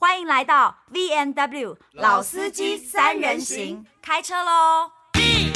[0.00, 5.50] 欢迎来到 VNW 老司机三人行，开车喽！VNW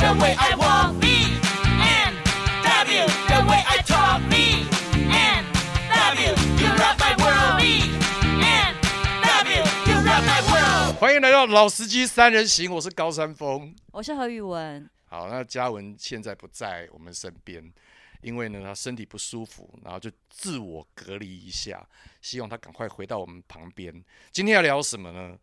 [0.00, 9.62] the way I walk, VNW the way I talk, VNW you rock my world, VNW
[9.86, 10.98] you rock my world。
[10.98, 14.90] 欢迎来到老司机三人行，我是高山峰，我是何宇文。
[15.08, 17.72] 好，那嘉文现在不在我们身边。
[18.20, 21.88] 因为呢，他身体不舒服，然后就自我隔离一下，
[22.20, 23.92] 希望他赶快回到我们旁边。
[24.32, 25.38] 今天要聊什么呢？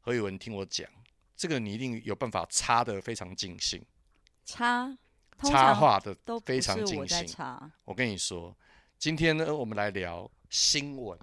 [0.00, 0.88] 何宇文，听我讲，
[1.36, 3.84] 这个你一定有办法插得非常尽兴，
[4.44, 4.96] 插
[5.42, 7.34] 插话的都非常尽兴。
[7.84, 8.56] 我跟你说，
[8.98, 11.18] 今天呢，我们来聊新闻，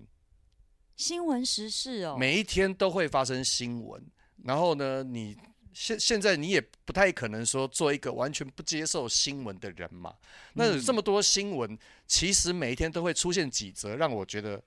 [0.96, 4.04] 新闻时事哦，每一天都会发生新闻，
[4.44, 5.38] 然后呢，你。
[5.76, 10.16] 现现在你也不太可能说做一个完全不接受新闻的人嘛？
[10.54, 14.64] 那有这么多新闻，其实每一天都会出现几则让我觉得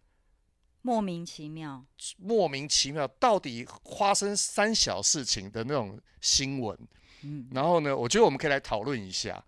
[0.83, 1.83] 莫名其妙、
[2.19, 3.67] 莫名其妙，到底
[3.99, 6.79] 发生三小事情的那种新闻。
[7.23, 9.43] 嗯，然后呢，我觉得我们可以来讨论一下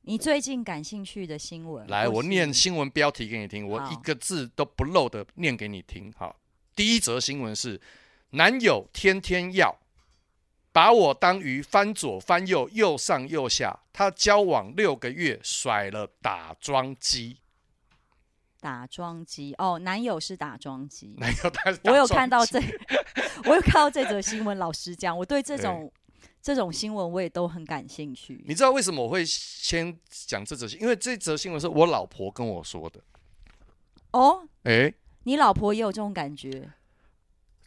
[0.00, 1.86] 你最近感兴趣的新闻。
[1.88, 6.10] 来，我念新闻标题给你听，我一个字都不漏的念给你听。
[6.16, 6.34] 好，
[6.74, 7.78] 第一则新闻是
[8.30, 9.78] 男友天天要。
[10.78, 13.76] 把我当鱼翻左翻右，右上右下。
[13.92, 17.38] 他交往六个月，甩了打桩机。
[18.60, 21.16] 打桩机哦，男友是打桩机。
[21.18, 22.60] 男友他是我有看到这，
[23.46, 24.56] 我有看到这则新闻。
[24.56, 25.92] 老实讲，我对这种
[26.40, 28.44] 这种新闻我也都很感兴趣。
[28.46, 30.84] 你知道为什么我会先讲这则新闻？
[30.84, 33.00] 因为这则新闻是我老婆跟我说的。
[34.12, 36.70] 哦，哎、欸，你老婆也有这种感觉？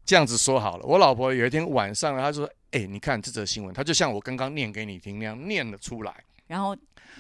[0.05, 2.49] 这样子说好了，我老婆有一天晚上，她说。
[2.73, 6.73] 哎、欸，你看这则新闻，她就像我刚刚念给你听那样念了出来，然后，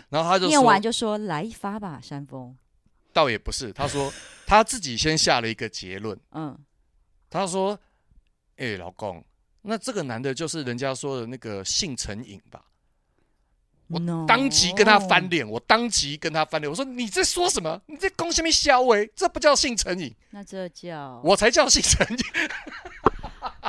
[0.07, 2.55] 然后她就念完就说：“来一发吧，山峰。”
[3.11, 4.09] 倒也不是，她说
[4.47, 6.17] 她自己先下了一个结论。
[6.31, 6.57] 嗯，
[7.29, 7.77] 她说
[8.55, 9.21] ：“哎、欸，老公，
[9.63, 12.63] 那这个男的就是人家说的那个性成瘾吧？”
[13.91, 17.81] 我当即跟他翻脸，我当即跟他翻脸，我说：“你在说什么？
[17.87, 19.09] 你在攻下面消委？
[19.15, 22.17] 这不叫性成瘾，那这叫我才叫性成瘾。”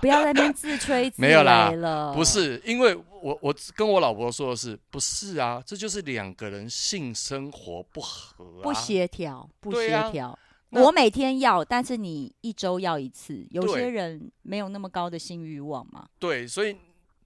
[0.01, 1.71] 不要在那边自吹自擂了。
[1.71, 5.63] 没有啦，不是，因为我我跟我老婆说的是，不是啊？
[5.65, 10.39] 这就是两个人性生活不合、啊，不协调，不协调、啊。
[10.71, 13.47] 我每天要，但是你一周要一次。
[13.51, 16.09] 有些人没有那么高的性欲望嘛。
[16.19, 16.75] 对，所以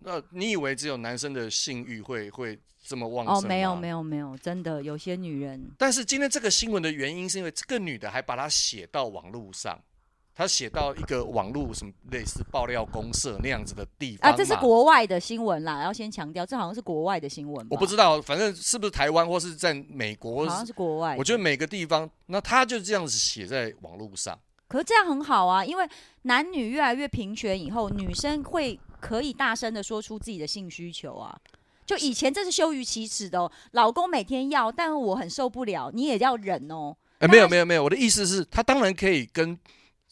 [0.01, 3.37] 那你以为只有男生的性欲会会这么旺盛？
[3.37, 5.71] 哦，没有没有没有，真的有些女人。
[5.77, 9.79] 但是今天这个新闻的原因，是因为这个女的还把它写到网络上。
[10.39, 17.67] 她写到一个网络什么类似爆料公社那样子的地方啊，这是国外的新闻啦，要先强调，这好像是国外的新闻。
[17.71, 21.17] 我不知道，反正是不是台湾或是在美国，好像是国外。
[21.19, 24.39] 我觉得每个地方，那她就这样子写在网络上。
[24.69, 25.89] 可是这样很好啊，因为
[26.23, 31.35] 男女越来越平权以后，女生会可以大声的说出自己的性需求啊。
[31.87, 36.97] 就以前这是羞于启齿的哦，老公每天要，但我很受不了，你也要忍哦。
[37.21, 39.59] 哎，没有没有没有，我的意思是，他当然可以跟。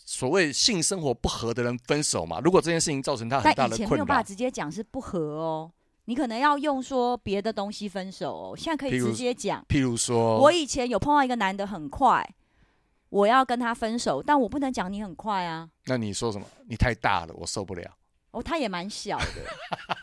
[0.07, 2.39] 所谓性生活不合的人分手嘛？
[2.41, 5.73] 如果这件事情造成他很大的困扰，但以前没有办法直接讲是不合哦。
[6.05, 8.55] 你可能要用说别的东西分手哦。
[8.55, 12.23] 现在可以直接讲，譬如说，我以前有碰到一个男的很快，
[13.09, 15.71] 我要跟他分手，但我不能讲你很快啊。
[15.87, 16.47] 那你说什么？
[16.69, 17.91] 你太大了，我受不了。
[18.35, 19.27] 哦，他也蛮小的。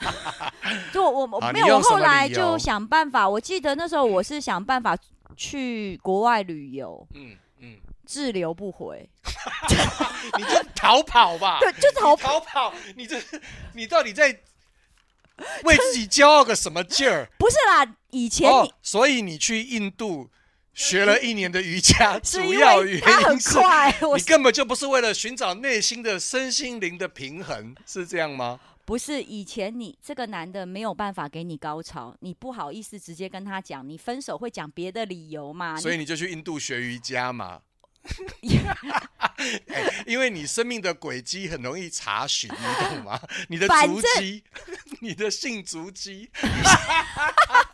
[0.94, 3.28] 就我我没有，我后来就想办法。
[3.28, 4.98] 我记得那时候我是想办法
[5.36, 7.06] 去国外旅游。
[7.14, 7.78] 嗯嗯。
[8.04, 9.10] 滞留不回，
[10.38, 11.60] 你就逃跑吧。
[11.64, 12.40] 对，就逃跑。
[12.40, 13.18] 逃跑，你这，
[13.74, 14.38] 你到底在
[15.64, 17.30] 为自己骄傲个什么劲儿？
[17.40, 20.30] 不是啦，以前所以你去印度
[20.76, 23.02] 学了一年的瑜伽， 主要原因
[23.40, 23.60] 是
[24.16, 28.60] 你根本就不是为了寻找内心的身心灵的平衡，是这样吗？
[28.86, 35.80] 不是，以前你这个男的没有办法给你高潮，你不好意思直接跟他讲，你分手会讲别的理由嘛？
[35.80, 37.62] 所以你就去印度学瑜伽嘛。
[39.38, 43.22] 欸、因为你生命的轨迹很容易查询，你懂吗？
[43.48, 44.44] 你的足迹，
[45.00, 46.32] 你的性足迹。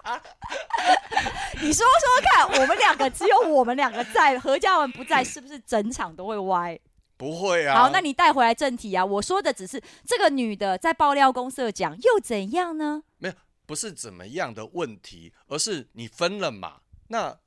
[1.62, 6.80] 你说说看，我们两个只有我们两个在，何嘉文不在，是不是整场都会歪？
[7.18, 7.84] 不会啊。
[7.84, 9.04] 好，那你带回来正题啊。
[9.04, 13.04] 我说的只是这个女的在爆料公社讲，又怎样呢？
[13.18, 16.82] 没有，不是怎么样的问题，而是你分了嘛。
[17.08, 17.38] 那。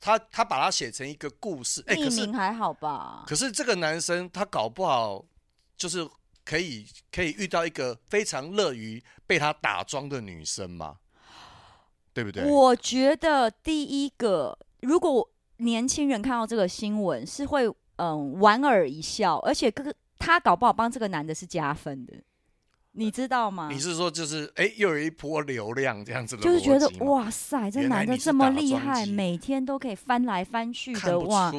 [0.00, 3.24] 他他把它写成一个故事，哎、欸，可是还好吧？
[3.26, 5.24] 可是这个男生他搞不好
[5.76, 6.08] 就是
[6.44, 10.98] 可以可以遇到一个非常乐于被他打桩的女生嘛，
[12.18, 12.44] 对不对？
[12.50, 22.14] 我觉得第一个，如果年轻人看到这个新闻，是会嗯莞尔一笑，而且哥哥他搞不好帮这个男的是加分的。
[22.90, 23.68] 你知道吗？
[23.70, 31.52] 你是说就是哎、欸，又有一波流量这样子的，就是觉得哇塞，这男的这么厉害，每天都可以翻来翻去的哇！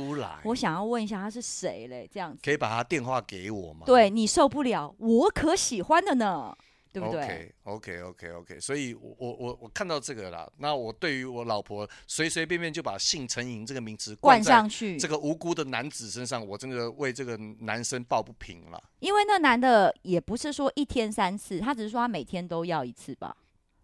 [0.43, 2.09] 我想要问一下他是谁嘞？
[2.13, 3.83] 这样子可以把他电话给我吗？
[3.85, 6.53] 对，你受不了，我可喜欢的呢。
[6.91, 8.59] 对不对？OK，OK，OK，OK。
[8.59, 10.49] 所以我，我我我看到这个啦。
[10.57, 18.83] 那我对于我老婆随随便便就把性成瘾这个名词冠上去，这个无辜的男子身上，我真的为这个男生抱不平了。
[18.99, 23.35] 因为那男的也不是说一天三次，他只是说他每天都要一次吧。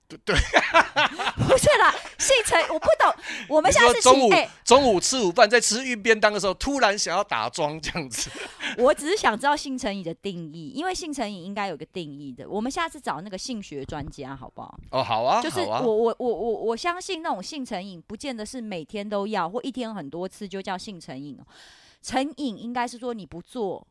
[0.07, 0.36] 对对，
[1.48, 3.13] 不是啦，性成我不懂。
[3.48, 4.31] 我们现在是中午
[4.63, 8.30] 中午吃午饭，在吃运便当的时候，突然想要打桩这样子。
[8.78, 12.48] 我只是想知道性成瘾的定义，因为性成瘾应该有个定义的。
[12.48, 14.80] 我们下次找那个性学专家好不好？
[14.92, 21.40] 哦，好啊，就是我我我我我相信那种性成瘾，不见得是每天都要或一天很多次就叫性成瘾。
[22.02, 23.86] 成瘾应该是说你不做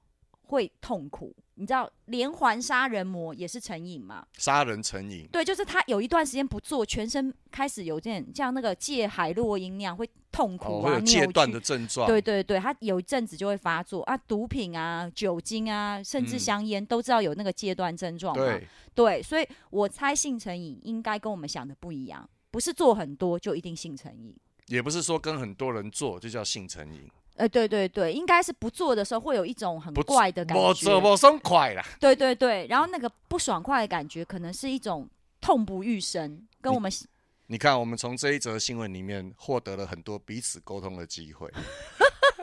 [0.46, 1.34] 会痛苦。
[1.56, 4.26] 你知道连环杀人魔也是成瘾吗？
[4.38, 12.08] 杀人成瘾，对，就是他有一段时间不做，全身开始有点像那个戒海洛因那样会痛苦啊，哦、会有戒断的症状。
[12.08, 18.44] 对对对，他有一阵子就会发作啊，毒品啊、酒精啊，甚至香烟、嗯、都知道有那个戒断症状嘛。
[18.44, 24.34] 对对，所以我猜性成瘾应该跟我们想的不一样，不是做很多就一定性成瘾，
[24.66, 27.08] 也不是说跟很多人做就叫性成瘾。
[27.36, 31.84] 呃，对对对，应该是不做的时候会有一种很怪的感觉，不爽快啦。
[31.98, 35.08] 对对对，然后那个不爽快的感觉，可能是一种
[35.40, 41.50] 痛不欲生，跟我们你，你看，我们从这一则新闻里面获得了很多彼此沟通的机会。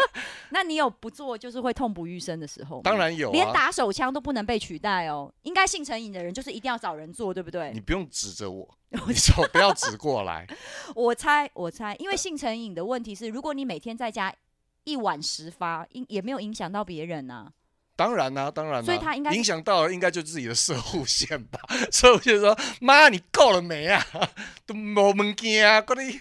[0.54, 2.82] 那你有不做就是会痛不欲生的时候？
[2.82, 5.34] 当然有啊，连打手枪都不能被取代哦。
[5.44, 7.72] 应该性成瘾的人就是一定要找人做，对不对？
[7.74, 8.68] 你不用指着我，
[9.08, 10.46] 你手不要指过来。
[10.94, 14.36] 我猜，我猜，因为性成瘾的问题是，如果你每天在家。
[14.84, 17.52] 一晚十发，影也没有影响到别人呐、啊。
[17.96, 18.82] 当然啦、啊，当然、啊。
[18.82, 21.60] 所以他应该影响到的应该就是自己的射护线吧。
[21.92, 24.04] 所以我就说：“妈，你够了没啊？
[24.66, 26.20] 都没物件啊，嗰啲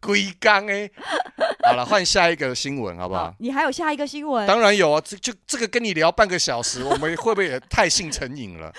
[0.00, 0.90] 龟缸哎。
[1.64, 3.34] ”好了，换下一个新闻好不好，好？
[3.38, 4.46] 你还有下一个新闻？
[4.46, 8.70] 当然有啊，这就这个跟你聊半个小时，我们会不会也太性成瘾了？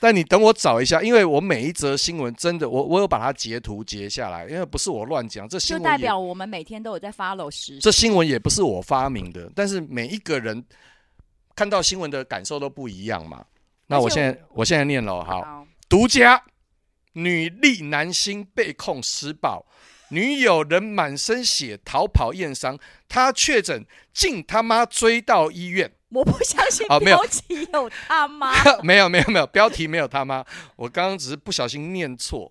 [0.00, 7.78] 但你等我找一下，因为我每一则新闻真的，我我有把它截图截下来，因为不是我乱讲，这新闻就代表我们每天都有在 follow 时。
[7.80, 10.64] 这新闻也不是我发明的，但是每一个人
[11.56, 13.44] 看到新闻的感受都不一样嘛。
[13.88, 16.44] 那我现在我，现在念了，好，独家
[17.14, 19.66] 女力男星被控施暴，
[20.10, 22.78] 女友人满身血逃跑验伤，
[23.08, 25.90] 他确诊，竟他妈追到医院。
[26.10, 28.52] 我不相信标题有他妈，
[28.82, 30.44] 没有没有没有标题没有他妈，
[30.76, 32.50] 我刚刚只是不小心念错。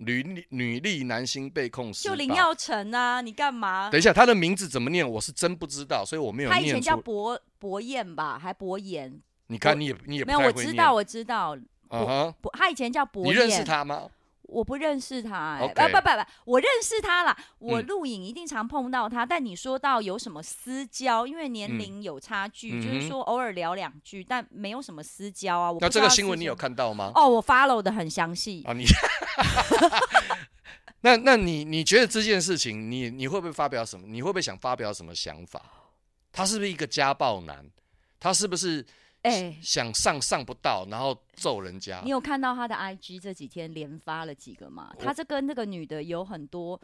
[0.00, 3.90] 女女力男星被控就林耀成啊，你干嘛？
[3.90, 5.08] 等一下，他的名字怎么念？
[5.08, 6.60] 我是真不知道，所以我没有念。
[6.60, 9.20] 他以前叫博博彦吧，还博彦？
[9.48, 11.56] 你看你也你也没有，我知道我知道。
[11.90, 14.02] 嗯哼，他以前叫博彦，你认识他吗？
[14.48, 17.36] 我不认识他、欸，哎不不不不，我认识他啦。
[17.58, 25.70] 我录影一定常碰到他，嗯、但你说到有什么私交，因为年龄有差距，嗯、就是说偶尔聊两句，但没有什么私交啊。
[25.70, 27.12] 我那这个新闻你有看到吗？
[27.14, 28.62] 哦，我 follow 的很详细。
[28.66, 28.84] 啊，你，
[31.02, 34.06] 那那你你觉得这件事情，你你会不会发表什么？
[34.08, 35.62] 你会不会想发表什么想法？
[36.32, 37.64] 他是不是一个家暴男？
[38.18, 38.84] 他是不是？
[39.62, 42.00] 想上上不到，然后揍人家。
[42.04, 44.94] 你有看到他的 IG 这几天连发了几个吗？
[44.98, 46.80] 他这跟那个女的有很多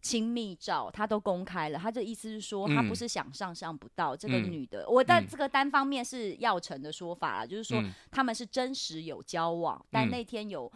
[0.00, 1.78] 亲密照，他都公开了。
[1.78, 4.14] 他的意思是说，他不是想上上不到。
[4.14, 10.70] 嗯、这个女的，我在这个单方面是耀成的说法啦，嗯、就是说他们是真实有交往，嗯、但那天有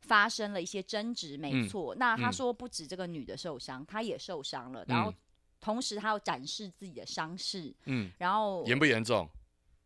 [0.00, 1.94] 发生了一些争执，没错。
[1.94, 5.12] 嗯、那他说不止这个女的受伤，他也受伤了，然后
[5.60, 9.28] 同时他要展示自己的伤势，嗯，然后严不严重？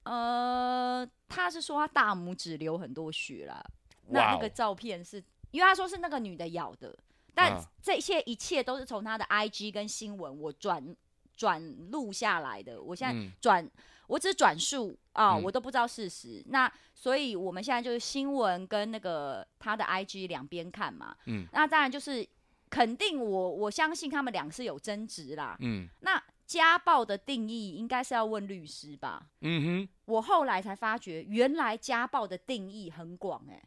[0.04, 3.64] 呃，他是说他大拇指流很多血啦。
[4.09, 6.97] 那那个照片是因为他说是那个女的咬的，
[7.35, 10.94] 但这些一切都是从他的 IG 跟新闻我转
[11.37, 12.82] 转录下来的。
[12.82, 13.71] 我现在转，嗯、
[14.09, 16.42] 我只是转述啊，嗯、我都不知道事实。
[16.47, 21.16] 那所以我们现在就是新闻跟那个他的 IG 两边看嘛。
[21.26, 22.26] 嗯，那当然就是
[22.68, 25.56] 肯定我我相信他们俩是有争执啦。
[25.61, 26.23] 嗯，那。
[26.52, 29.26] 家暴的定义应该是要问律师吧？
[29.40, 33.62] 嗯哼，我后来才发觉，原来家暴的定义很广哎、欸。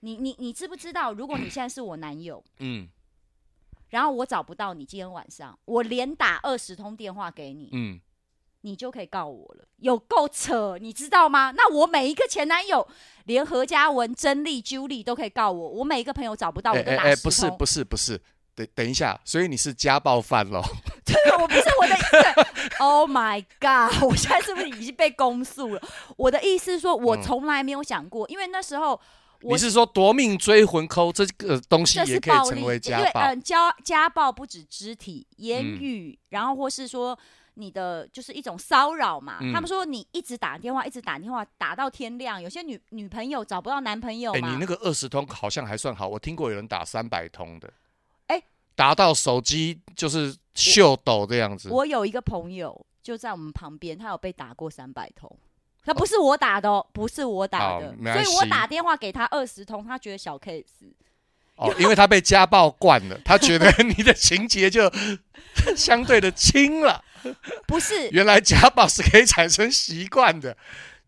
[0.00, 1.12] 你你你知不知道？
[1.12, 2.88] 如果你现在是我男友， 嗯，
[3.90, 8.00] 然后我找不到你，今天晚上我连打二十通电话给你，嗯，
[8.62, 11.50] 你就可以告我了，有够扯，你知道吗？
[11.50, 12.88] 那我每一个前男友，
[13.26, 17.04] 连何嘉文、珍丽、Julie 都可以告我，我每一个朋友找不到，我都打十通。
[17.04, 18.18] 哎哎，不是不是不是。
[18.58, 20.60] 等等一下，所以你是家暴犯喽？
[21.06, 22.74] 对，我不是我的意思。
[22.80, 23.92] Oh my god！
[24.02, 25.82] 我现在是不是已经被公诉了？
[26.16, 29.00] 我的意思是说，我从来没有想过，嗯、因为那时候
[29.42, 32.98] 你是说夺命追魂抠这个东西也可以成为家暴？
[32.98, 37.16] 因为嗯，家家暴不止肢体、言语，嗯、然后或是说
[37.54, 39.38] 你的就是一种骚扰嘛。
[39.40, 42.42] 嗯、他们说你一直打电话，一直打电话，打到天亮。
[42.42, 44.38] 有些女女朋友找不到男朋友嘛。
[44.38, 47.72] 哎、欸，你那个二十通好像还算好，我听过有人打三百通的。
[48.78, 51.68] 达到手机就是秀抖这样子。
[51.68, 55.28] 我有一个朋友就在我们旁边，他有被打过三百通，
[55.84, 60.92] 他不是我打的哦，不是我打的，所以我打电话给他二十通，他觉得小 case。
[61.56, 64.88] 哦，因为他被家暴惯了，他觉得 你的情节就
[65.76, 67.02] 相对的轻了。
[67.66, 70.56] 不是，原来家暴是可以产生习惯的，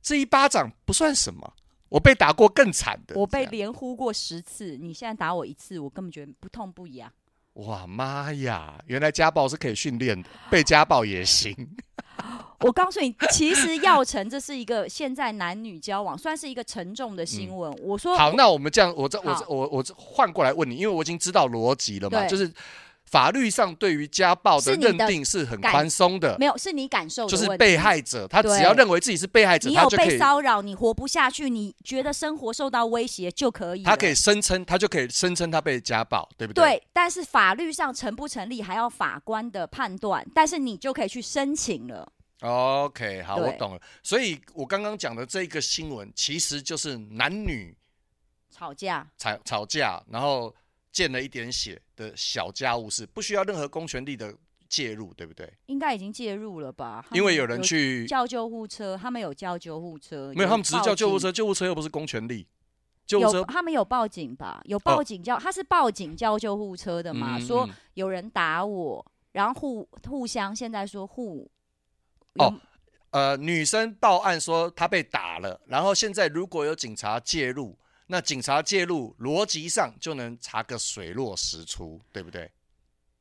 [0.03, 1.55] 这一巴掌不算什么，
[1.91, 7.09] 我被打过更惨的，我被连呼过十次，你现在打我一次，我根本觉得不痛不痒。
[7.67, 8.75] 哇妈呀！
[8.87, 11.55] 原来家暴是可以训练的，被家暴也行。
[12.61, 17.73] 我告诉你，其实药成这是一个现在男女交往算是一个沉重的新闻。
[17.73, 22.53] 嗯、我说好，那我们这样，我这我我我换过来问你，因为我已经知道逻辑了嘛，就是。
[23.11, 36.63] 法律上对于家暴的认定是很宽松的，没有是你感受的，就是被害者他只要认为自己是被害者，你有被骚扰，你活不下去，你觉得生活受到威胁就可以，他可以声称，他就可以声称他被家暴，对不对？
[36.63, 42.13] 对，但是法律上成不成立还要法官的判断，但是你就可以去申请了。
[42.43, 43.83] OK，好，我懂了。
[44.05, 47.77] 所以我刚刚讲的这个新闻其实就是男女
[48.51, 50.55] 吵架，吵吵架，然后。
[50.93, 54.35] 见了一点血的小家务事，不需要任何公权力的
[54.69, 55.53] 介入，对不对？
[55.67, 57.05] 应该已经介入了吧？
[57.13, 60.49] 因为有人去叫救护车，他们有叫救护车，没有？
[60.49, 62.47] 他们只是叫救护车，救护车又不是公权力。
[63.07, 64.61] 救护车他们有报警吧？
[64.65, 67.37] 有报警叫，哦、他是报警叫救护车的嘛？
[67.37, 71.51] 嗯、说有人打我，然后互互相现在说互
[72.35, 72.55] 哦
[73.11, 77.77] 呃，女生报案说她被打了，然后现在如果有警察介入。
[78.13, 82.51] 那警察介入，逻辑上就能查个水落石出，对不对？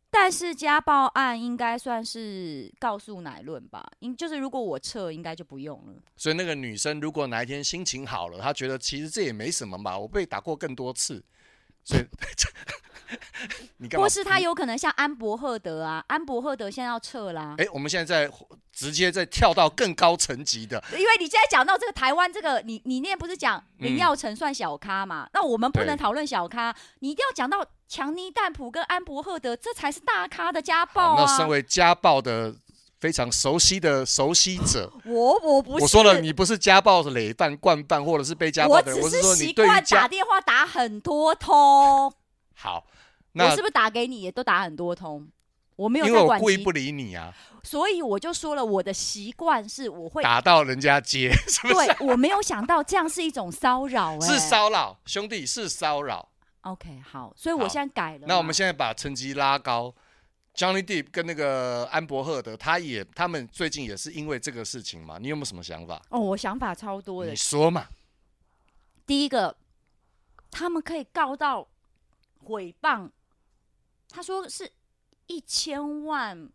[0.10, 3.88] 但是家暴案应该算是告诉乃论吧？
[4.00, 5.94] 应就是如果我撤，应该就不用了。
[6.18, 11.24] 所以那个女生如果哪一天心情好了，她觉得其实这也没什么嘛，我被打过更多次，
[11.84, 12.02] 所以。
[13.78, 17.56] 你或是他有可能像安博赫德啊，安博赫德现在要撤啦。
[17.58, 18.34] 哎、欸，我们现在在
[18.72, 25.24] 直接在跳到更高层级的，因为你现在讲到这个台湾这个，你你那不是讲林耀成算小咖嘛？
[25.26, 31.26] 嗯、那我们不能讨论小咖，你一定要讲到强尼戴普跟安博赫德，这才是大咖的家暴啊。
[31.26, 32.56] 那身为家暴的
[33.00, 42.14] 非常熟悉的熟悉者， 我我不是，我说了，你不是家暴的累犯惯犯，或者是被家暴的人，我只是习惯打电话打很多通。
[42.56, 42.86] 好。
[43.34, 45.28] 我是不是打给你也都打很多通？
[45.76, 47.34] 我没有，因为我故意不理你啊。
[47.64, 51.74] 所以我就说了，我的习惯是我会打到人家接， 是不是？
[51.74, 56.28] 对，我没有想到这样是一种骚扰，是骚扰，兄弟是骚扰。
[56.62, 58.28] OK，好，所以我现在改了。
[58.28, 59.94] 那我们现在把成绩拉高
[60.54, 65.18] ，Johnny Deep 跟那个安博赫德，他也他们最近也是因为这个事情嘛？
[65.18, 66.02] 你有没有什么想法？
[66.10, 67.30] 哦，我想法超多的。
[67.30, 67.88] 你说嘛。
[69.06, 69.56] 第一个，
[70.52, 71.68] 他们可以告到
[72.46, 73.10] 诽谤。
[74.10, 74.70] 他说是
[75.28, 76.50] 一千万，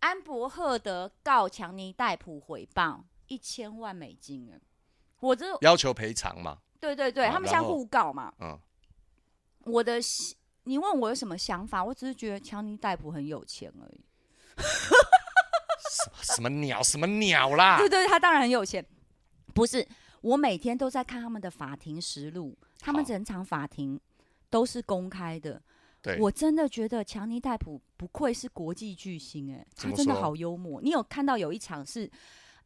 [0.00, 4.58] 安博赫德告强尼戴普诽谤一千万美金啊！
[5.20, 6.58] 我这要求赔偿嘛？
[6.80, 8.32] 对对对，啊、他们现在互告嘛。
[8.40, 8.58] 嗯，
[9.60, 9.98] 我的，
[10.64, 11.82] 你问我有什么想法？
[11.82, 14.04] 我只是觉得强尼戴普很有钱而已。
[15.90, 16.82] 什么 什么鸟？
[16.82, 17.78] 什么鸟啦？
[17.78, 18.84] 对对，他当然很有钱。
[19.54, 19.86] 不是，
[20.20, 23.98] 我每天都在看他们的法庭实录，他们整场法庭
[24.50, 25.62] 都是公开的。
[26.04, 30.82] 对我真的觉得强尼戴普不愧是国际巨星哎、欸，他真的好幽默。
[30.82, 32.10] 你有看到有一场是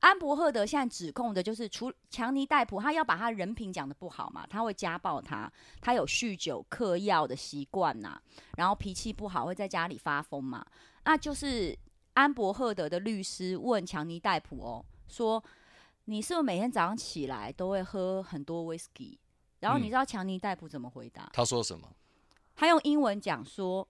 [0.00, 8.20] 安博赫德现在指控的就是，除强尼戴普，他要把他人品讲的不好嘛，他会家暴他，他有酗酒嗑药的习惯呐，
[8.56, 10.66] 然后脾气不好，会在家里发疯嘛。
[11.04, 11.78] 那就是
[12.14, 15.42] 安博赫德的律师问强尼戴普哦，说
[16.06, 19.16] 你是不是每天早上起来都会喝很多 whisky？？
[19.60, 21.30] 然后你知道强尼戴普怎么回答？
[21.32, 21.88] 他说什么？
[22.58, 23.88] 他用英文讲说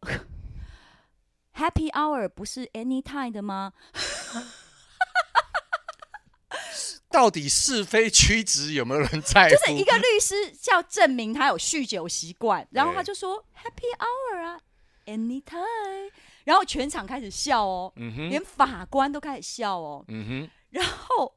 [1.57, 3.73] ：“Happy hour 不是 anytime 的吗？”
[7.11, 9.55] 到底是非曲直有没有人在乎？
[9.55, 10.35] 就是一个律师
[10.71, 14.61] 要证明他有酗酒习惯，然后他就说：“Happy hour 啊
[15.07, 16.11] ，anytime。”
[16.45, 20.05] 然后全场开始笑哦，嗯、连法官都开始笑哦。
[20.09, 21.35] 嗯、哼然后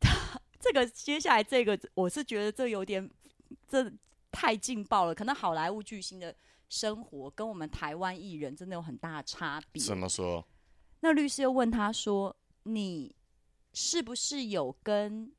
[0.00, 3.10] 他这个接下来这个，我是觉得这有点
[3.68, 3.92] 这。
[4.30, 5.14] 太劲爆了！
[5.14, 6.34] 可能好莱坞巨星的
[6.68, 9.82] 生活跟我们台湾艺人真的有很大的差别。
[9.82, 10.46] 怎么说？
[11.00, 12.34] 那律师又问他说
[12.64, 13.14] ：“你
[13.72, 15.32] 是不是有跟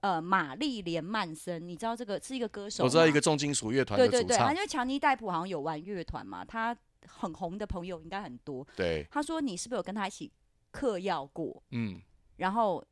[0.00, 1.66] 呃玛丽莲曼森？
[1.66, 2.84] 你知道这个是一个歌手？
[2.84, 4.20] 我知道一个重金属乐团的主唱。
[4.22, 8.66] 对对对，因为强尼戴普好像有玩乐团嘛，他很红的朋友应该很多。
[8.74, 10.32] 对，他说你是不是有跟他一起
[10.70, 11.62] 嗑药过？
[11.70, 12.00] 嗯，
[12.36, 12.84] 然后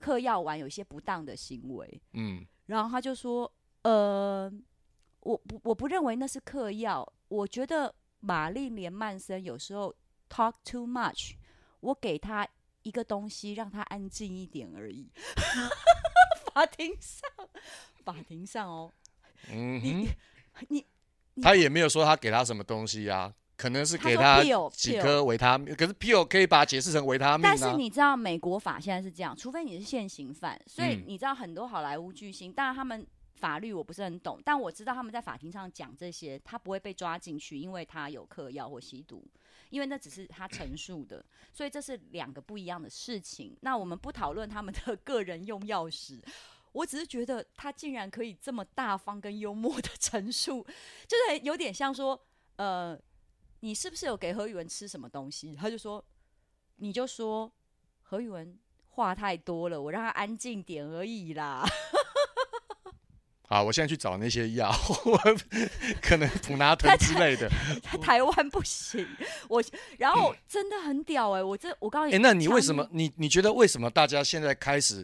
[0.00, 3.52] 嗑药完有一些不当的行为，嗯，然后他就说：
[3.82, 4.50] 呃，
[5.28, 9.94] 我不我不认为那是嗑药，我觉得玛丽莲曼森有时候
[10.30, 11.34] talk too much。”
[11.80, 12.48] 我给他
[12.82, 15.08] 一个东西，让他安静一点而已。
[16.52, 17.30] 法庭上，
[18.04, 18.92] 法庭上哦，
[19.48, 20.08] 嗯你
[21.34, 24.42] 你，他也没有说他给他什么东西啊，可能是给他
[24.72, 25.72] 几颗维他命。
[25.76, 27.54] 可是 pill 可以把它解释成维他命啊。
[27.54, 33.06] 但是你知道美国法现在是这样，除非你是现行犯，所以你知道很多好莱坞巨星，当然他们
[33.38, 39.24] 法律我不是很懂，但我知道他们在法庭上讲这些，他不会被抓进去，因为他有嗑药或吸毒。
[39.70, 43.54] 因为那只是他陈述的，所以这是两个不一样的事情。
[43.60, 46.18] 那我们不讨论他们的个人用药史，
[46.72, 50.66] 我只是觉得他竟然可以这么大方跟幽默的 陈述，
[51.06, 52.18] 就是有点像说，
[52.56, 52.98] 呃，
[53.60, 55.54] 你是不是有给何宇文吃什么东西？
[55.54, 56.02] 他就说，
[56.76, 57.52] 你就说
[58.04, 61.62] 何宇文话太多了，我让他安静点而已啦。
[63.50, 64.70] 好，我现在去找那些药，
[66.02, 67.48] 可能普拿疼之类的。
[67.82, 69.06] 在台湾不行，
[69.48, 69.64] 我
[69.96, 75.00] 然后真的很屌哎、欸，我这我告诉你，哎、欸，那你为什么你你觉得为什么大家现在开始，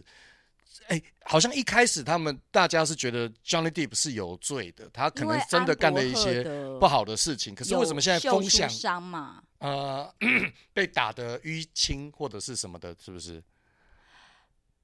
[0.89, 6.43] 哎、欸，好像一开始他们大家是觉得 Johnny Deep 是有罪的，他可能真的干了一些
[6.79, 9.41] 不好的事情，可是为什么现在风向伤嘛？
[9.57, 10.13] 呃，
[10.71, 13.41] 被打的淤青或者是什么的，是不是？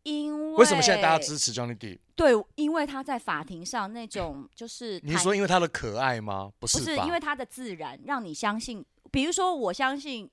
[0.03, 2.00] 因为为什么现在大家支持 Johnny Depp？
[2.15, 6.51] 对，因为他在法庭上那种就是 你说因为他的可爱吗？
[6.60, 8.84] 不是，不是因为他的自然，让你相信。
[9.12, 10.29] 比如说，我相信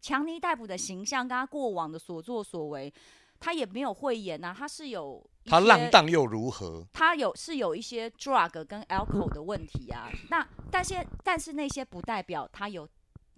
[0.00, 2.92] 强尼戴普的形象跟他过往的所作所为，
[3.38, 6.86] 他也没有讳言呐，他是有他浪荡又如何？
[6.92, 10.10] 他有是有一些 drug 跟 alcohol 的问题啊。
[10.30, 12.88] 那但是但是那些不代表他有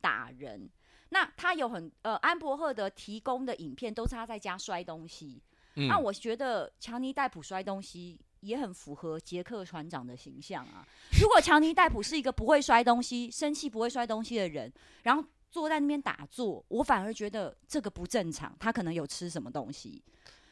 [0.00, 0.70] 打人。
[1.10, 5.40] 那他有很呃，安伯赫德提供的影片都是他在家摔东西。
[5.76, 10.86] 嗯、那我觉得强尼戴普摔东西也很符合杰克船长的形象啊。
[11.20, 18.56] 如果强尼戴普是一个不会摔东西、生气不会摔东西的人，然后坐在那边打坐，我反而觉得这个不正常。
[18.58, 20.02] 他可能有吃什么东西。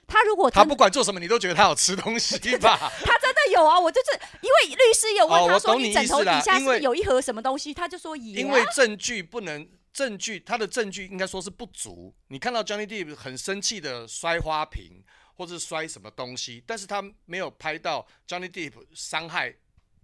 [0.07, 2.77] 他如果他不管做什么，你都觉得他有吃东西 吧？
[2.79, 3.81] 他真的有啊！
[3.81, 9.67] 我就是因为律师有问他说：“你枕头底下是有一盒什么东西？”他就说：“有。”因为证据不能。
[9.94, 12.12] 证据，他的证据应该说是不足。
[12.26, 15.04] 你看到 Johnny Depp 很生气的摔花瓶，
[15.37, 19.54] 或者摔什么东西，但是他没有拍到 Johnny Depp 伤害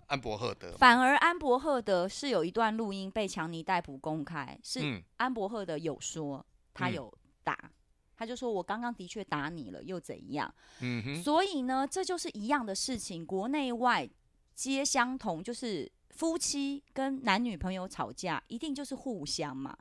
[0.06, 0.76] 安伯赫德。
[0.78, 7.70] 反而安伯赫德是有一段录音被强尼逮捕公开，是安伯赫德有说他有打，嗯、
[8.16, 10.54] 他就说我刚刚的确打你了，又怎样？
[10.78, 11.22] 嗯哼。
[11.22, 14.08] 所以呢，这就是一样的事情，国内外
[14.54, 15.90] 皆相同，就是。
[16.10, 19.76] 夫妻跟男女朋友吵架，一定就是互相嘛。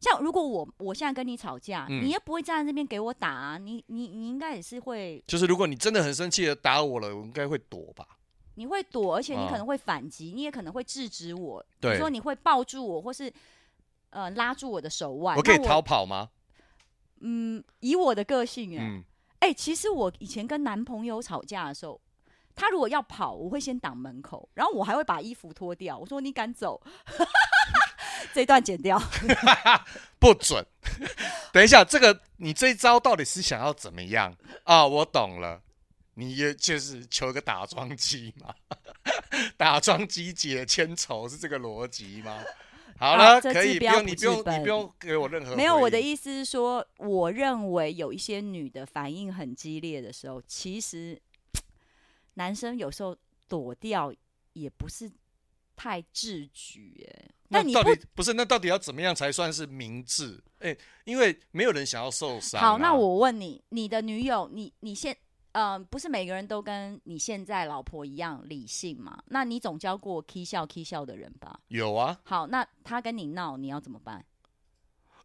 [0.00, 3.58] 像如果我我现在跟你吵架，嗯、你也不会站在这边给我打啊。
[3.58, 8.06] 你你你应该也是会，就是如果你真的很生气的打我了，我应该会躲吧？
[8.56, 11.64] 你会躲，而且你可能会反击，哦、你也可能会制止我。
[11.80, 13.32] 对，说你会抱住我，或是
[14.10, 15.36] 呃拉住我的手腕。
[15.36, 16.30] 我可以逃跑吗？
[17.20, 19.04] 嗯，以我的个性、欸，哎、嗯
[19.40, 22.00] 欸，其实我以前跟男朋友吵架的时候。
[22.54, 25.98] 他如果要跑，我会先挡门口，然后我还会把衣服脱掉。
[25.98, 26.80] 我说：“你敢走？”
[28.32, 29.00] 这段剪掉，
[30.20, 30.64] 不准。
[31.52, 34.34] 等一下，这个你这一招到底是想要怎么样
[34.64, 34.86] 啊？
[34.86, 35.60] 我懂了，
[36.14, 38.54] 你也就是求一个打桩机嘛，
[39.56, 42.38] 打桩机解千愁是这个逻辑吗？
[42.98, 45.56] 好了，啊、可以不用你不用你不用给我任何。
[45.56, 51.20] 没有，我的意思是说，我认为有一些女的反应很激烈的时候，其实。
[52.34, 53.16] 男生有时候
[53.48, 54.12] 躲掉
[54.54, 55.10] 也不是
[55.74, 60.42] 太智举哎，那你不不是那到底要怎么样才算是明智？
[60.58, 62.64] 哎、欸，因为没有人想要受伤、啊。
[62.64, 65.16] 好，那我问你，你的女友，你你现
[65.52, 69.22] 嗯、呃，不是每个人都跟你现在老婆一样理性嘛？
[69.26, 71.58] 那你总教过 k 笑 k 笑的人吧？
[71.68, 72.18] 有啊。
[72.22, 74.24] 好，那他跟你闹，你要怎么办？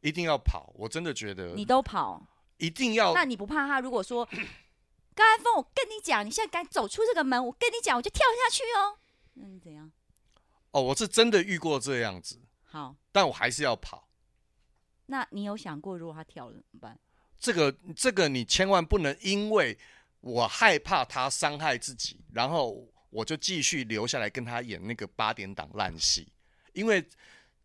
[0.01, 2.25] 一定要跑，我真的觉得你都跑，
[2.57, 3.13] 一定要。
[3.13, 3.79] 那你不怕他？
[3.79, 4.27] 如果说。
[5.17, 8.99] 高安峰，我跟你讲，你现在敢走出这个门，我跟你讲，我就跳下去哦。
[9.33, 9.91] 那你怎样？
[10.69, 12.39] 哦，我是真的遇过这样子。
[12.65, 14.07] 好，但我还是要跑。
[15.07, 16.99] 那你有想过，如果他跳了怎么办？
[17.39, 19.75] 这个，这个你千万不能因为
[20.21, 26.31] 我害怕他伤害自己，然后我就继续留下来跟他演那个八点档烂戏。
[26.73, 27.03] 因为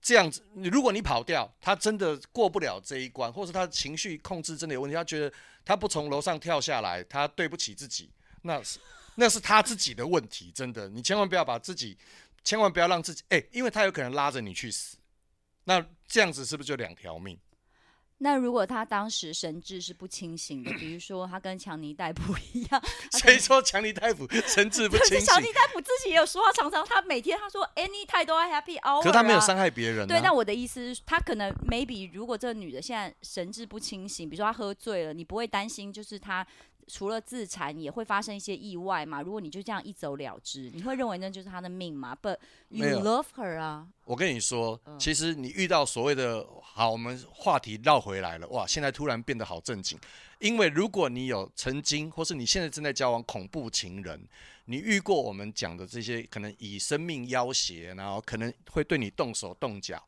[0.02, 5.32] 这样子，你如果你跑掉，他真的过不了这一关，或者他情绪控制真的有问题，他觉得
[5.64, 8.10] 他不从楼上跳下来，他对不起自己，
[8.42, 8.80] 那是
[9.14, 11.96] 那是他自己的问题，真的，你千万不要把自己，
[12.42, 14.96] 千万不要让自己，哎、因为他有可能拉着你去死，
[15.64, 17.38] 那这样子是不是就两条命？
[18.22, 22.82] 那如果他当时神志是不清醒的，比如说他跟强尼戴普一样，
[23.18, 25.26] 谁说强尼戴普神志不清醒？
[25.26, 30.06] 强尼戴普自己也有说，话常常他每天他说 anytime 都要 happy hour，、啊、可是他没有伤害别人、啊。
[30.06, 36.46] 对，那我的意思是，他可能 maybe 如果这个女的现在神志不清醒，比如说她喝醉了，你不会担心就是她。
[36.86, 39.22] 除了自残，也会发生一些意外嘛？
[39.22, 43.86] 如果你就这样一走了之，你会认为那就是他的命吗？But you love her 啊！
[44.04, 48.66] 我跟你说，其实你遇到所谓的好，我们话题绕回来了，哇！
[48.66, 49.98] 现在突然变得好正经，
[50.38, 54.28] 因为如果你有曾经，或是你现在正在交往恐怖情人，
[54.64, 60.02] 你遇过我们讲的这些，可能以生命要挟，然后可能会对你动手动脚。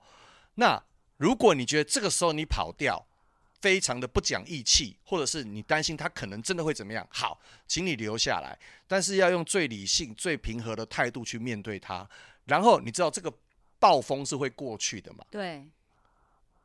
[0.57, 0.83] 那
[1.17, 3.07] 如果你觉得这个时候你跑掉，
[3.64, 7.07] 非常的不讲义气，或者是你担心他可能真的会怎么样？
[7.09, 12.07] 好，请你留下来，但是要用最理性、最平和的态度去面对他。
[12.44, 13.33] 然后你知道这个
[13.79, 15.24] 暴风是会过去的嘛？
[15.31, 15.64] 对。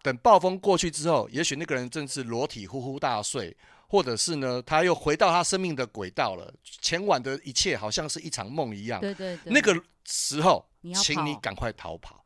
[0.01, 3.55] 等暴风过去之后，也许那个人正是裸体呼呼大睡，
[3.88, 6.53] 或者是呢，他又回到他生命的轨道了。
[6.81, 8.99] 前晚的一切好像是一场梦一样。
[8.99, 9.53] 对对对。
[9.53, 10.67] 那个时候，
[11.01, 12.18] 请你赶快逃跑。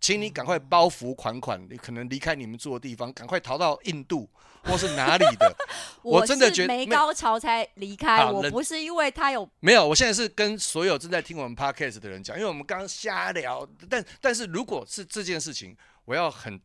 [0.00, 4.28] 请你赶快包袱款款，你可能离开你们住的地方，赶快逃到印度
[4.62, 5.56] 或是哪里的。
[6.02, 9.86] 我真的觉得没高潮才离开，我不是因为他有没有。
[9.86, 13.68] 我现在是跟所有正在听我们 podcast 的人讲，因为我们刚刚瞎聊。
[13.90, 16.60] 但但是如果是这件事情，我要很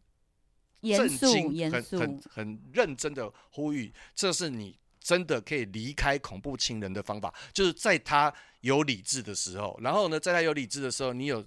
[0.81, 11.43] 严肃、严肃很很认真的呼吁，这是你真的可以离开恐怖情人的方法，就是在他有理智的时候，然后呢，在他有理智的时候，你有。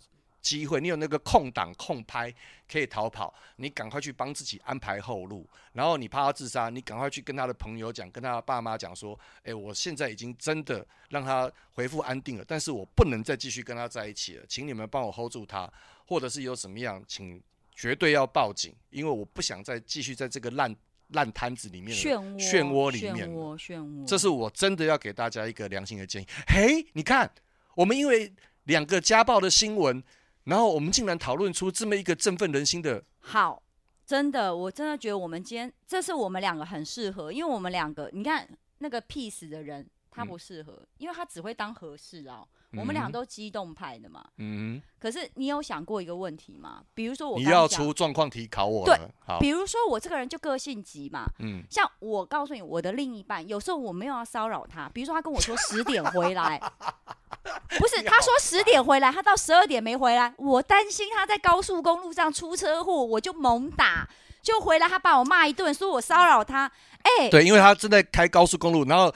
[0.46, 2.32] 机会，你有那个空档空拍
[2.70, 5.44] 可以逃跑，你赶快去帮自己安排后路。
[5.72, 15.68] 然后你怕他自杀，你赶快去跟他的朋友讲，跟他的爸妈讲说：“哎，我现在已经真的让他恢复安定了，但是我不能再继续跟他在一起了，请你们帮我 hold 住他，
[16.06, 17.42] 或者是有什么样，请
[17.74, 20.72] 绝对要报警，因为我不想再继续在这个烂
[21.08, 23.28] 烂摊子里面漩涡漩涡里面。
[23.28, 26.26] 漩涡漩涡，这是我真的要给大家一个良心的建议。
[26.46, 27.28] 嘿，你看，
[27.74, 28.32] 我们因为
[28.64, 30.00] 两个家暴的新闻。
[30.46, 33.04] 然后我们竟然讨论出这么一个振奋人心的。
[33.18, 33.62] 好，
[34.06, 42.46] 真的，我真的觉得我们今天这是我们两个很适合，因为我们两个，你看那个 peace 的人他不适合，嗯、因为他只会当和事佬。
[42.72, 44.22] 我们俩都激动派的嘛。
[44.36, 44.82] 嗯。
[44.98, 46.82] 可是你有想过一个问题吗？
[46.94, 48.96] 比如说我你要出状况题考我了。
[48.96, 49.08] 对。
[49.24, 49.38] 好。
[49.40, 51.24] 比如说我这个人就个性急嘛。
[51.38, 51.62] 嗯。
[51.70, 56.60] 像我告诉你，我的另一半有时候我没有要骚扰他，比如说他跟我说十点回来。
[57.78, 64.08] 不是，他说十点回来，他到十二点没回来，我担心他在高速公路上出车祸，我就猛打，
[64.42, 66.70] 就回来他把我骂一顿，说我骚扰他。
[67.02, 69.14] 哎、欸，对，因为他正在开高速公路，然后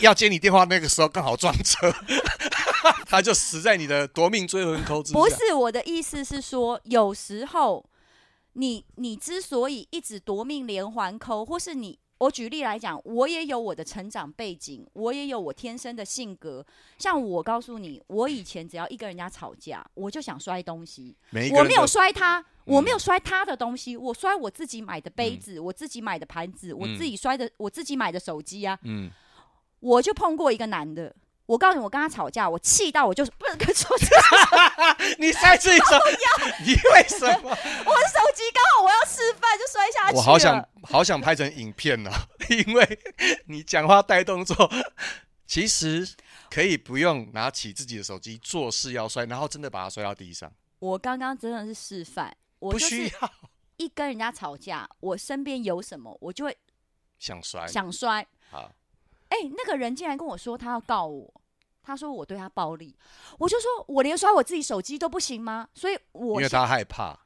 [0.00, 1.92] 要接你电话那个时候刚好撞车，
[3.06, 5.18] 他就死在你的夺命追魂 call 之下。
[5.18, 7.88] 不是，我的意思是说，有时候
[8.54, 11.98] 你你之所以一直夺命连环 call，或是你。
[12.18, 16.64] 我举例来讲，我也有我的成长背景，我也有我天生的性格。
[16.98, 21.16] 像我告诉你，我以前只要一跟人家吵架，我就想摔东西。
[21.54, 28.78] 我没有摔他，我没有摔他的东西，我摔我自己买的杯子，我自己买的盘子，我自己摔的，我自己买的手机啊。
[28.82, 29.10] 嗯，
[29.80, 31.14] 我就碰过一个男的。
[31.48, 35.16] 我告诉你，我跟他吵架，我气到我就不能跟说这 个。
[35.18, 35.98] 你摔自己手，
[36.62, 37.48] 你为什么？
[37.48, 40.16] 我的手机刚好我要示范，就摔下去。
[40.16, 42.10] 我好想好想拍成影片呢，
[42.50, 42.98] 因为
[43.46, 44.70] 你讲话带动作，
[45.46, 46.06] 其实
[46.50, 50.52] 可以不用拿起自己的手机做事要摔，然后真的把它摔到地上。
[50.80, 53.32] 我刚刚真的是示范，我不需要
[53.78, 56.54] 一跟人家吵架，我身边有什么，我就会
[57.18, 58.26] 想摔，想摔。
[58.50, 58.70] 好。
[59.30, 61.37] 哎、欸，那个人竟然跟我说他要告我，
[61.88, 62.94] 他说我对他暴力，
[63.38, 65.66] 我就说我连摔我自己手机都不行吗？
[65.74, 67.18] 所以我，因为他害怕，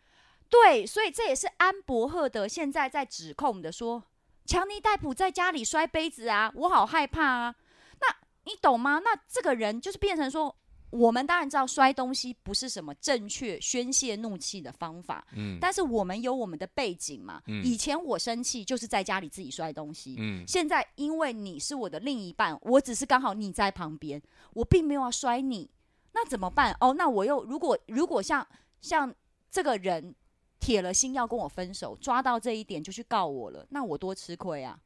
[0.49, 4.05] 对，所以这也是安博赫德现在在指控的，说
[4.47, 7.57] 强尼戴普在家里摔杯子啊，我好害怕啊。
[8.01, 9.01] 那你懂吗？
[9.01, 10.57] 那这个人就是变成说。
[10.93, 24.21] 我们当然知道摔东西不是什么正确宣泄怒气的方法，嗯，但是我们有我们的背景嘛，嗯，以前我生气就是在家里自己摔东西，嗯，现在因为你是我的另一半，我只是刚好你在旁边，
[24.53, 25.71] 我并没有要摔你，
[26.13, 26.77] 那怎么办？
[26.79, 28.47] 哦，那我又如果如果像
[28.83, 29.13] 像
[29.51, 30.15] 这个人
[30.61, 34.79] 铁了心要跟我分手，抓到这一点就去告我了，那我多吃亏啊！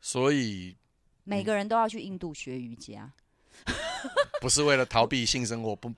[0.00, 0.76] 所以
[1.22, 3.12] 每个人都要去印度学瑜伽。
[4.42, 5.88] 不是为了逃避性生活不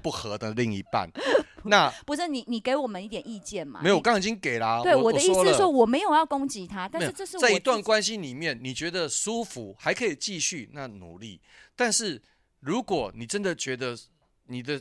[0.00, 1.10] 不合的另一半，
[1.66, 3.80] 那不是你，你给我们一点意见嘛？
[3.82, 4.82] 没有，我刚刚已经给了、啊。
[4.84, 11.40] 对，我，我的意思是说，我没有要攻击他，但是这是我在一段关系里面，你觉得舒服，还可以继续，那努力。
[11.74, 12.22] 但是
[12.60, 13.98] 如果你真的觉得
[14.46, 14.80] 你的，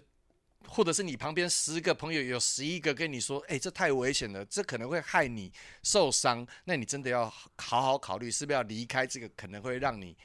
[0.68, 10.16] 或者是你旁边十个朋友有十一个跟你说，哎，这太危险了，这可能会害你受伤，那你真的要好好考虑，是不是要离开这个可能会让你。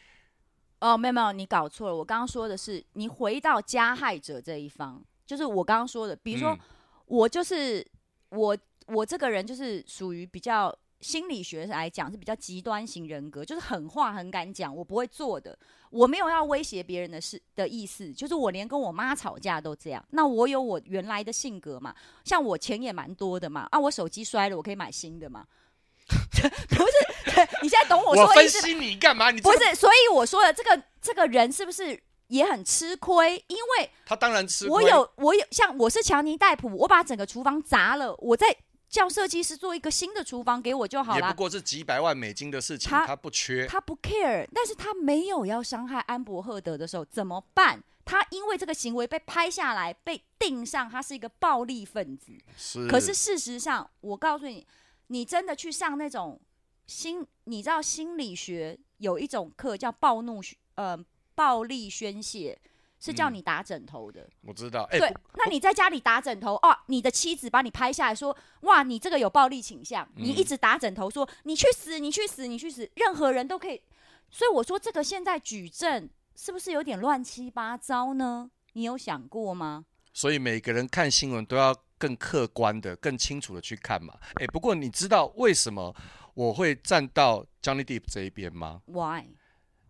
[0.81, 1.97] 哦，没有没有，你搞错了。
[1.97, 5.03] 我刚刚说的是，你回到加害者这一方。
[5.27, 6.57] 就是我刚刚说的，比如说，
[7.07, 15.59] 我就是、嗯、我，我这个人就是属于比较心理学来讲是比较极端型人格，就是狠话很敢讲，我不会做的，
[15.91, 20.05] 我没有要威胁别人的事的意思，就是我连跟我妈吵架都这样。
[20.11, 25.45] 那我有我原来的性格嘛，像我钱也蛮多的嘛，啊，我手机摔了，我可以买新的嘛。
[26.07, 27.16] 不是，对，
[27.63, 28.59] 你现在懂我说的意思？
[28.59, 29.31] 我分析你干嘛？
[29.31, 32.03] 你不是，所以我说的这个这个人是不是？
[32.29, 34.75] 也很吃亏，因为他当然吃亏。
[34.75, 38.53] 我有，我有，像我是强尼戴普，我把整个厨房砸了，我再
[38.89, 41.21] 叫设计师做一个新的厨房给我就好了。
[41.21, 44.45] 也不过是几百万美金的事情，他，他不缺，他不 care。
[44.53, 47.81] 但是他没有要伤害安伯赫德的时候怎么办？
[48.05, 52.33] 他因为这个行为被拍下来，被定上他是一个暴力分子。
[52.57, 52.89] 是。
[52.89, 54.67] 可是事实上，我告诉你，
[55.07, 56.41] 你真的去上那种
[56.87, 60.41] 心，你知道心理学有一种课叫暴怒，
[60.75, 60.99] 呃。
[61.37, 62.59] 暴力宣泄
[62.99, 64.85] 是叫你打枕头的，嗯、我知道。
[64.85, 73.83] 欸、对，那你在家里打枕头哦，你的妻子把你拍下来说，哇，你这个有暴力倾向，嗯、你一直打枕头说，你去死，你去死，你去死，任何人都可以。
[74.31, 78.51] 所以我说这个现在举证是不是有点乱七八糟呢？
[78.73, 79.85] 你有想过吗？
[80.15, 84.15] 所以每个人看新闻都要更客观的、更清楚的去看嘛。
[84.37, 85.95] 哎、欸，不过你知道为什么
[86.37, 89.25] 我会站到 Johnny Deep 这一边吗？Why？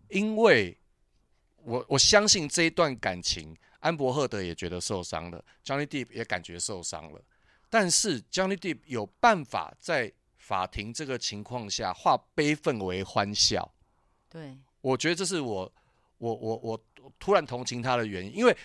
[0.09, 0.79] 因为。
[1.67, 7.21] 我我相信这一段感情，安伯赫德也觉得受伤了，Johnny Deep 也感觉受伤了。
[7.69, 13.75] 但是 Johnny Deep 有办法在法庭这个情况下化悲愤为欢笑。
[14.29, 15.73] 对，我觉得这是我
[16.19, 16.85] 我我我
[17.19, 18.57] 突然同情他的原因，因为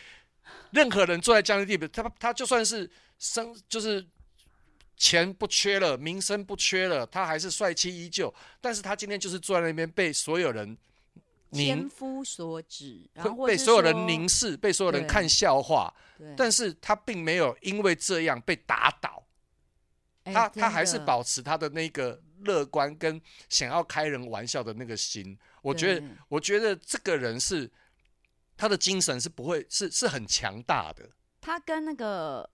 [0.70, 4.08] 任何人坐在 Johnny Deep，他他就算是生就是
[5.02, 8.32] 钱不缺了，名声不缺了，他还是帅气依旧。
[8.62, 10.78] 但是他今天就是坐在那边被所有人。
[11.54, 15.94] 千夫所指，然后被所有人凝视，被所有人看笑话。
[16.38, 19.22] 但是他并没有因为这样被打倒，
[20.24, 25.38] 他他还是保持他的那个乐观跟想要开人玩笑的那个心。
[25.62, 27.70] 我觉得，我觉得这个人是
[28.56, 31.10] 他的精神是不会是是很强大的。
[31.42, 32.50] 他跟那个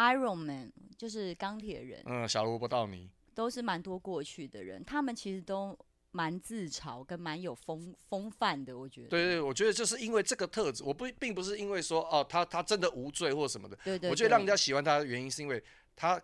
[0.00, 5.78] Iron Man 就是钢铁人，嗯，小萝卜道尼都是蛮多过去的人，他们其实都。
[6.12, 9.08] 蛮自嘲跟蛮有风风范的，我觉得。
[9.10, 13.76] 对对，我觉得就是因为这个特质，我不并不是因为说哦，他他真的无罪或什么的。
[13.84, 14.10] 对，对对。
[14.10, 15.62] 我觉得让人家喜欢他的原因，是因为
[15.94, 16.20] 他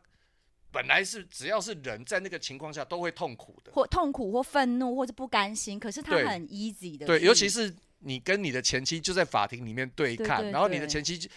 [0.72, 7.06] 本来是只要是人在那个情况下都会痛苦的，或痛苦或愤怒或者不甘心，可是他很 easy 的。
[7.06, 11.30] 对，尤其是你跟你的前妻就在法庭里面对看，对对对，然后你的前妻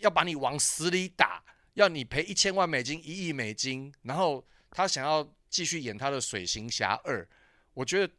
[0.00, 1.42] 要把你往死里打，
[1.74, 7.26] 要你赔一千万美金、一亿美金，然后他想要继续演他的水行侠二。
[7.74, 8.12] 我觉得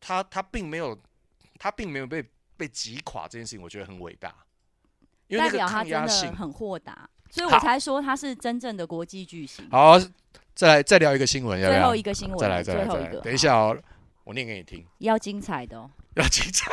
[0.00, 0.98] 他他并没有
[1.58, 2.24] 他并没有被
[2.56, 4.34] 被击垮这件事情，我觉得很伟大，
[5.26, 9.68] 因为那个抗压性，代表他真的很豁达，所以我才说他是真正的国际巨星。
[9.70, 9.98] 好，
[10.54, 13.76] 再来再聊一个新闻，最后一个新闻，再来再来再来，等一下哦，
[14.24, 16.70] 我念给你听，要精彩的哦，要精彩，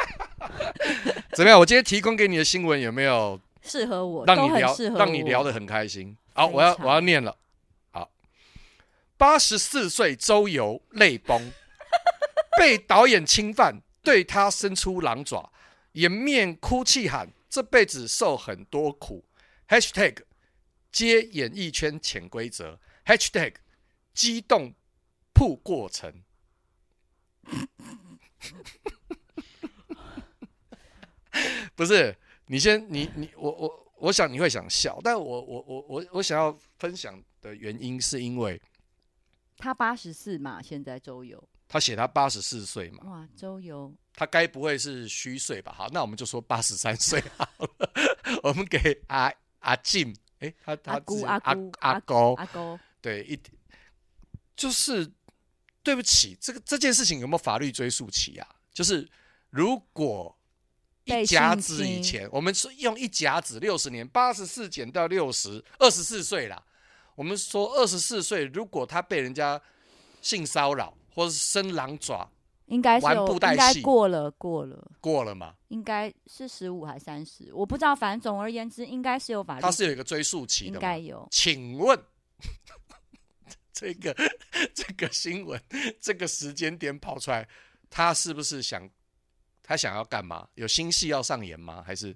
[1.34, 1.60] 怎么样？
[1.60, 4.26] 我今天提供给你的新闻有没有适合我？
[4.26, 6.18] 让你聊，让你聊得很开心。
[6.34, 7.38] 好，我要我要念了。
[7.92, 8.12] 好，
[9.18, 11.52] 八十四岁周游泪崩。
[12.60, 15.50] 被导演侵犯，对他伸出狼爪，
[15.94, 19.24] 掩面哭泣喊：“这辈子受很多苦。”
[19.70, 20.18] #hashtag
[20.92, 23.54] 接演艺圈潜规则 #hashtag
[24.14, 24.74] 激动
[25.34, 26.22] 铺过程。
[31.76, 32.18] 不是
[32.52, 38.60] 你先，你你我我我想你会想笑，但我我我我我想要分享的原因是因为
[39.58, 41.48] 他八十四嘛，现在周游。
[41.68, 43.04] 他写他八十四岁嘛？
[43.06, 45.72] 哇，周游，他该不会是虚岁吧？
[45.72, 47.92] 好，那我们就说八十三岁 好了。
[48.42, 50.10] 我们给阿阿静，
[50.40, 53.56] 哎、欸，他他阿姑阿姑阿高阿高，对，一点
[54.56, 55.08] 就是
[55.84, 58.56] 对不起，这个这件事情有没有法律追溯期啊？
[58.74, 59.08] 就是
[59.52, 60.36] 如果
[61.10, 66.64] 一甲子以前，我们是用一甲子六十年，八十四减到六十，二十四岁啦。
[67.16, 69.62] 我们说二十四岁，如果他被人家
[70.22, 70.94] 性骚扰。
[71.16, 72.30] 或是伸狼爪，
[72.68, 75.56] 应该是玩布袋戏，过了过了过了嘛？
[75.68, 77.52] 应该是十五还是三十？
[77.52, 81.28] 我不知道，反正总而言之，应该是有法律，他是有一个追溯期的，应该有。
[81.30, 82.00] 请问
[83.74, 84.16] 这个
[84.74, 85.62] 这个新闻
[86.00, 87.46] 这个时间点跑出来，
[87.90, 88.90] 他是不是想
[89.70, 90.48] 他想要干嘛？
[90.56, 91.84] 有新戏要上演吗？
[91.86, 92.16] 还是？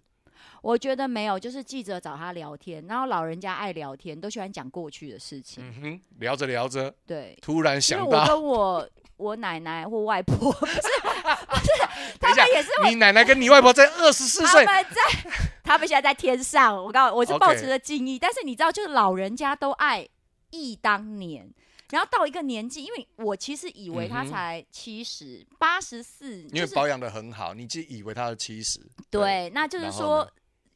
[0.64, 5.64] 我觉得没有，就是记者找他聊天，然后老人家爱聊天，都喜欢讲过去的事情。
[5.64, 11.72] 嗯哼，聊着聊着，对，突然想到，我跟我我奶奶或外婆 不是不是，
[12.20, 15.32] 他们也是你奶奶跟你外婆在二十四岁，他们在，
[15.64, 16.76] 他们现在在天上。
[16.76, 20.08] 我告诉我是抱持着敬意但是你知道，就是老人家都爱
[20.50, 21.48] 忆当年，
[21.94, 30.28] 然后到一个年纪，因为我其实以为他才七十八十四，因为保养的很好，你就以为他是七十，对，那就是说。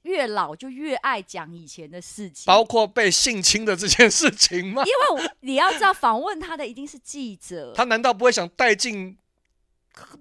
[0.04, 4.82] 越老就越爱讲以前的事情，包括被性侵的这件事情吗？
[4.86, 9.18] 因为我你要知道，访问他的一定是记者， 他难道不会想带进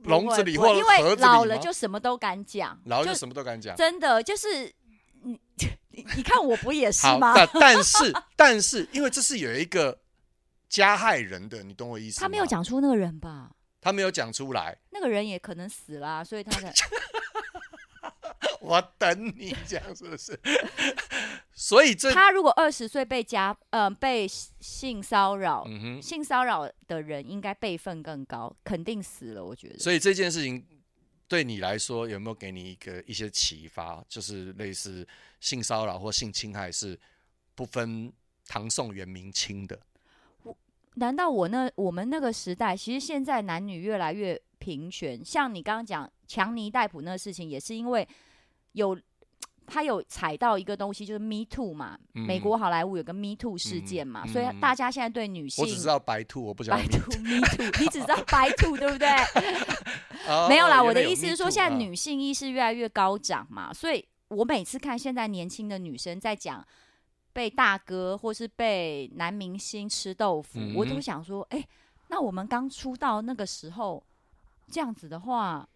[0.03, 1.29] 笼子里或者盒子里吗？
[1.29, 4.73] 老了就什么都敢讲，老了就什么都敢讲，真的就是
[5.23, 5.39] 你
[5.91, 7.33] 你你看我不也是吗？
[7.37, 9.97] 但但是但是，因为这是有一个
[10.69, 12.25] 加害人的，你懂我意思吗？
[12.25, 13.51] 他没有讲出那个人吧？
[13.81, 16.73] 他没有讲出来，那个人也可能死了啊，所以他才。
[18.61, 20.39] 我等你讲是不是？
[21.53, 29.45] 所以这他如果二十岁被家呃被性骚扰，嗯哼，性骚扰的人应该辈分更高，肯定死了。
[29.45, 29.79] 我觉得。
[29.79, 30.67] 所以这件事情
[31.29, 34.05] 对你来说有没有给你一个一些启发？
[34.09, 35.07] 就是类似
[35.39, 36.99] 性骚扰或性侵害是
[37.55, 38.13] 不分
[38.47, 39.79] 唐宋元明清的。
[40.97, 45.25] 我难道我那我们那个时代，其实现在男女越来越平权？
[45.25, 48.09] 像你刚刚讲强尼戴普那个事情，也是因为。
[48.73, 48.95] 有，
[49.67, 57.17] 他有踩到一个东西，就是 Me Too 嘛，嗯、美国好莱坞有个 Me Too 事件嘛，所以大家现在对女性，我只知道白兔，我不知道 Me Too，
[57.81, 59.09] 你只知道白兔，对不对？
[60.29, 66.63] 哦、没有啦，有我的意思是说，现在女性意识越来越高涨嘛，所以我每次看现在年轻的女生在讲
[67.37, 71.69] 被大哥或是被男明星吃豆腐，嗯、我都想说，哎、欸，
[72.09, 74.03] 那我们刚出道那个时候
[74.69, 75.69] 这样子的话。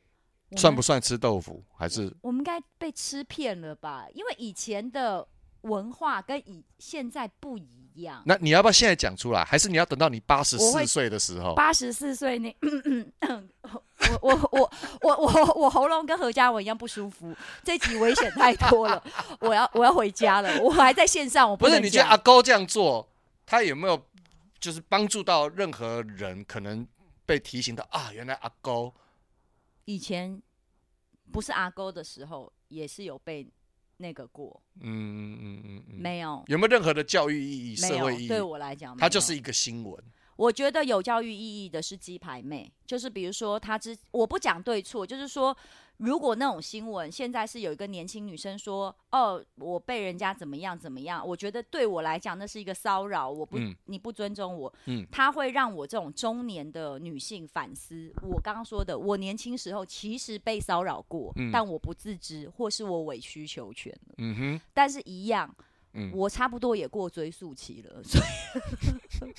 [0.57, 1.63] 算不算吃豆腐？
[1.77, 4.07] 还是我们应该被吃骗了吧？
[4.15, 5.29] 因为以前的
[5.61, 8.23] 文化跟以现在不一样。
[8.27, 9.45] 那你要不要现在讲出来？
[9.45, 11.55] 还是你要等到你八十四岁的时候？
[11.55, 12.55] 八十四岁那，
[14.21, 14.73] 我我
[15.03, 17.35] 我我我我喉咙跟何嘉文一样不舒服。
[17.63, 19.03] 这集危险太多了，
[19.41, 20.61] 我要我要回家了。
[20.61, 21.81] 我还在线上，我不，不是？
[21.81, 23.09] 你觉得阿高这样做，
[23.45, 24.03] 他有没有
[24.59, 26.45] 就是帮助到任何人？
[26.45, 26.87] 可能
[27.27, 28.93] 被提醒到啊，原来阿高。
[29.85, 30.41] 以前
[31.33, 33.47] 不是阿高的时候，也是有被
[34.01, 34.61] 那个过。
[34.81, 36.43] 嗯嗯嗯嗯，没有。
[36.49, 38.29] 有没有任何的教育意义、社会意义？
[38.29, 40.03] 对我来讲，它就是一个新闻。
[40.37, 45.57] 我觉得有教育意义的是鸡排妹，就是比如说他之，我不讲对错，就是说。
[46.01, 58.11] 如果那种新闻现在是有一个年轻女生说：“哦，我被人家怎么样怎么样？”我觉得对我来讲那是一个骚扰，我不，嗯、你不尊重我，嗯，他会让我这种中年的女性反思。
[58.23, 64.61] 我刚刚说的，我年轻时候其实被骚扰过，嗯、但我不自知，或是我委曲求全了，嗯哼。
[64.73, 65.55] 但是一样，
[65.93, 68.21] 嗯、我差不多也过追溯期了，所
[69.29, 69.35] 以，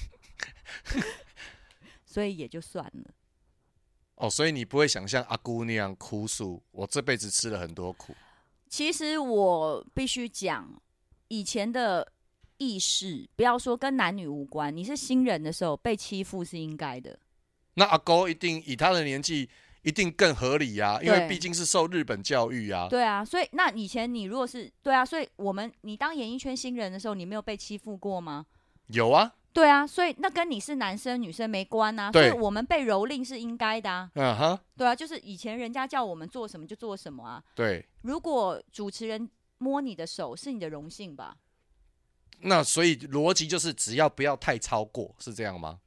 [2.05, 3.11] 所以也就算了。
[4.21, 8.13] 哦，所以你不会想像阿姑那样哭诉，我这辈子吃了很多苦。
[8.69, 10.79] 其实我必须讲，
[11.27, 12.07] 以前的
[12.59, 17.17] 意识，不要说跟男女无关，你是新人的时候被欺负是应该的。
[17.73, 19.49] 那阿姑一定以他的年纪，
[19.81, 22.87] 一定更合理呀、啊，因为毕竟是受日本教育啊。
[22.87, 28.45] 对啊，所以那以前你如果是对啊，所以我们你当演艺圈新人的时候，你没有被欺负过吗？
[28.89, 29.33] 有啊。
[29.53, 34.09] 对啊，所以那跟你是男生女生没关啊，对所以我们被蹂躏是应该的啊。
[34.15, 37.43] 嗯哼，对啊，就是以前人家叫我们做什么就做什么啊。
[37.53, 41.37] 对，如果主持人摸你的手是你的荣幸吧？
[42.39, 45.79] 那所以逻辑就是只要不要太超过，是这样吗？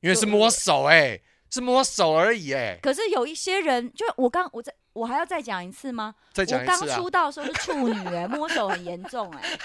[0.00, 2.78] 因为是摸手哎、欸，是摸手而已哎、欸。
[2.82, 6.14] 可是有一些人，就我刚我在我还要再讲一次吗？
[6.32, 6.78] 再讲一次啊。
[6.80, 9.58] 我刚出道的时候是处女哎、欸， 摸手很严重哎、欸。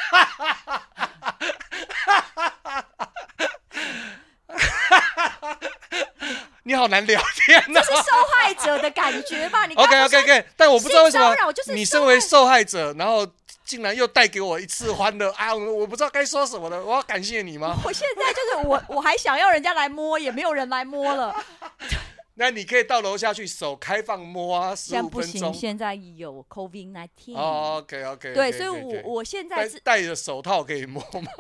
[6.64, 7.80] 你好难聊天呐！
[7.80, 9.66] 这是受害者的感觉吧？
[9.66, 11.34] 你 OK OK OK，但我不知道为什么
[11.68, 13.26] 你身为受害者，然后
[13.68, 15.54] 竟然又带给我一次欢乐啊！
[15.54, 17.78] 我不知道该说什么了，我要感谢你吗？
[17.84, 21.36] 我现在就是我， 我还想要人家来摸，也没有人来摸了。
[22.40, 25.22] 那你可以到楼下去手开放摸啊，十五分钟。
[25.24, 27.36] 现在不行，现在有 COVID-19。
[27.36, 28.34] OK OK。
[28.34, 31.32] 对，所以我我现在是戴着手套可以摸吗？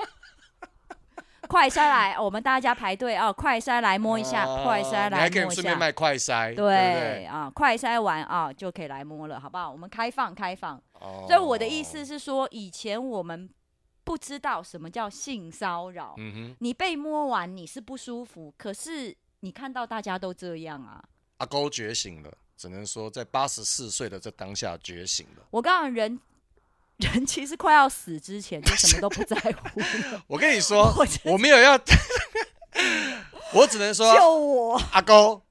[1.47, 3.31] 快筛来，我们大家排队啊！
[3.31, 5.17] 快筛来摸一下，啊、快筛来摸一下。
[5.17, 9.71] 你还可以顺便卖快筛，对，啊，快筛完啊就可以来摸了，好不好？
[9.71, 10.81] 我们开放开放。
[10.93, 13.49] 哦、所以我的意思是说，以前我们
[14.03, 16.13] 不知道什么叫性骚扰。
[16.17, 21.03] 嗯哼，你被摸完你是不舒服，可是你看到大家都这样啊。
[21.37, 25.43] 阿勾觉醒了，只能说在八十四岁的这当下觉醒了。
[25.51, 26.19] 我告诉你人。
[26.97, 29.81] 人其实快要死之前就什么都不在乎。
[30.25, 31.79] 我跟你说，我，我没有要，
[33.53, 35.41] 我只能说，救我，阿公，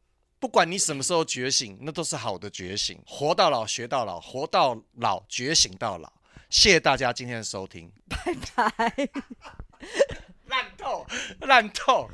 [0.41, 3.01] 不管你什么时候觉醒，那都是好的觉醒。
[3.07, 6.13] 活到老学到老，活到老觉醒到老。
[6.51, 9.09] 谢谢大家今天的收听，拜拜。
[10.47, 11.07] 烂透，
[11.41, 12.09] 烂透。